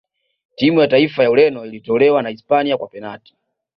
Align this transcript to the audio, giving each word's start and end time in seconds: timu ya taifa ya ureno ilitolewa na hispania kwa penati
timu 0.55 0.79
ya 0.79 0.87
taifa 0.87 1.23
ya 1.23 1.31
ureno 1.31 1.65
ilitolewa 1.65 2.21
na 2.21 2.29
hispania 2.29 2.77
kwa 2.77 2.87
penati 2.87 3.35